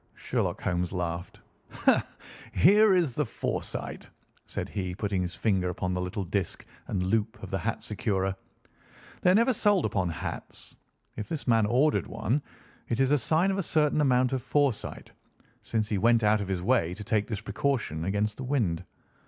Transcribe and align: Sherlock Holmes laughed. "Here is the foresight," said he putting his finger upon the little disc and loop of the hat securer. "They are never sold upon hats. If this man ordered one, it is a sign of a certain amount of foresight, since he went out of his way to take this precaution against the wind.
Sherlock 0.15 0.59
Holmes 0.61 0.91
laughed. 0.91 1.41
"Here 2.53 2.91
is 2.95 3.13
the 3.13 3.23
foresight," 3.27 4.07
said 4.47 4.67
he 4.69 4.95
putting 4.95 5.21
his 5.21 5.35
finger 5.35 5.69
upon 5.69 5.93
the 5.93 6.01
little 6.01 6.23
disc 6.23 6.65
and 6.87 7.03
loop 7.05 7.43
of 7.43 7.51
the 7.51 7.59
hat 7.59 7.83
securer. 7.83 8.35
"They 9.21 9.29
are 9.29 9.35
never 9.35 9.53
sold 9.53 9.85
upon 9.85 10.09
hats. 10.09 10.75
If 11.17 11.29
this 11.29 11.47
man 11.47 11.67
ordered 11.67 12.07
one, 12.07 12.41
it 12.87 12.99
is 12.99 13.11
a 13.11 13.17
sign 13.19 13.51
of 13.51 13.59
a 13.59 13.61
certain 13.61 14.01
amount 14.01 14.33
of 14.33 14.41
foresight, 14.41 15.11
since 15.61 15.87
he 15.89 15.99
went 15.99 16.23
out 16.23 16.41
of 16.41 16.47
his 16.47 16.63
way 16.63 16.95
to 16.95 17.03
take 17.03 17.27
this 17.27 17.41
precaution 17.41 18.03
against 18.05 18.37
the 18.37 18.43
wind. 18.43 18.83